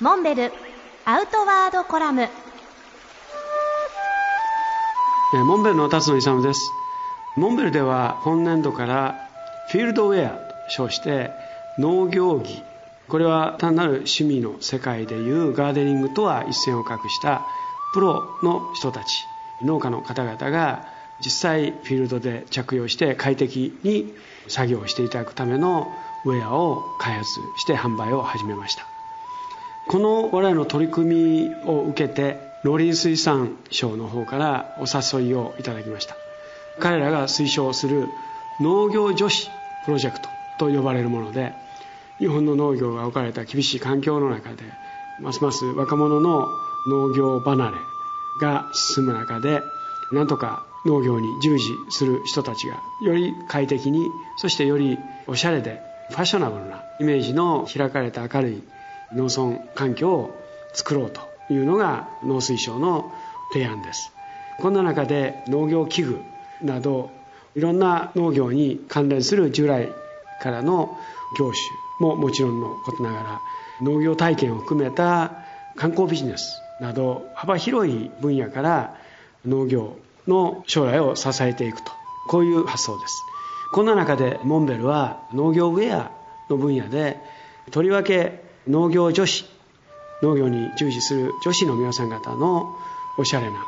[0.00, 0.52] モンベル
[1.04, 2.28] アウトワードコラム。
[5.46, 6.72] モンベルの辰野勇です。
[7.36, 9.28] モンベルでは今年度から
[9.70, 11.30] フィールドウェアと称して
[11.78, 12.60] 農業着。
[13.06, 17.46] これは単なる趣味の世界でいうガーデニングとは一線を画した
[17.92, 19.24] プロの人たち
[19.62, 20.88] 農家の方々が
[21.24, 24.12] 実際フィールドで着用して快適に
[24.48, 25.92] 作業していただくための
[26.24, 28.93] ウェアを開発して販売を始めました。
[29.88, 36.16] この我々の取り組みを受けて農林水産省の方からお誘いをいただきました。
[36.80, 38.08] 彼らが推奨する
[38.60, 39.50] 農業女子
[39.84, 40.28] プロジェクト
[40.58, 41.52] と呼ばれるもので
[42.18, 44.62] 日本の農業が置かれた厳しい環境の中で
[45.20, 46.48] ますます若者の
[46.88, 47.76] 農業離れ
[48.40, 49.60] が進む中で
[50.12, 54.06] なんとか農業に従事する人たちがより快適に
[54.36, 55.80] そしてよりおしゃれで
[56.10, 58.62] ファッショナブルなイメージの開かれた明るい
[59.14, 60.40] 農村環境を
[60.72, 63.12] 作ろうというのが農水省の
[63.52, 64.12] 提案です
[64.60, 66.20] こんな中で農業器具
[66.62, 67.10] など
[67.54, 69.88] いろんな農業に関連する従来
[70.42, 70.98] からの
[71.38, 73.40] 業種ももちろんのことながら
[73.82, 75.32] 農業体験を含めた
[75.76, 78.96] 観光ビジネスなど幅広い分野から
[79.46, 79.96] 農業
[80.26, 81.92] の将来を支えていくと。
[82.26, 83.22] こういう発想です。
[83.72, 86.10] こんな中でモンベルは農業ウェア
[86.48, 87.18] の分野で
[87.70, 89.44] とりわけ農業女子
[90.22, 92.76] 農業に従事する女子の皆さん方の
[93.18, 93.66] おしゃれな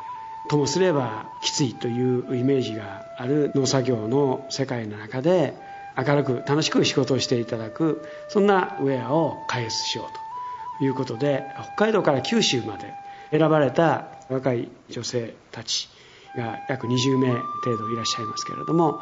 [0.48, 5.54] ともすればきついというイメージがある農作業の世界の中で
[5.96, 12.92] 明るく楽しく仕事をしていただくそんなウェアを開発しようということで北海道から九州まで
[13.30, 15.88] 選ばれた若い女性たち
[16.36, 17.32] が約20名
[17.64, 19.00] 程度いらっしゃいますけれども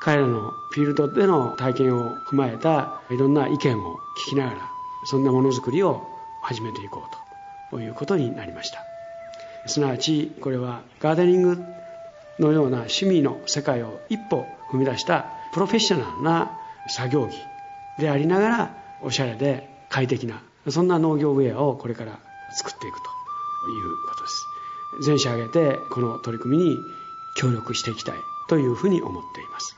[0.00, 4.75] 彼らのフィールドでの体験を踏まえたいろんな意見を聞きながら
[5.06, 6.06] そんなものづくりを
[6.42, 7.02] 始めていこ
[7.70, 8.80] うということになりました。
[9.66, 11.64] すなわちこれはガーデニング
[12.38, 16.58] のような趣味の世界を一歩踏み出したプロフェッショナルな
[16.88, 22.18] 作業着でありながらおしゃれで快適なそんな農業ウェアをこれから
[22.54, 23.08] 作っていくと
[23.70, 24.46] いうことです。
[25.04, 26.76] 全社挙げてこの取り組みに
[27.36, 28.14] 協力していきたい
[28.48, 29.76] というふうに思っています。